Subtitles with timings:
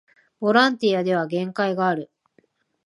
[0.39, 2.09] ボランティアでは限界がある